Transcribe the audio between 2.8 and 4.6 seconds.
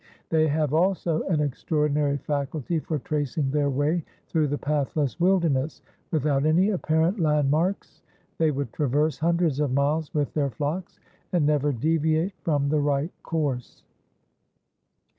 tracing their way through the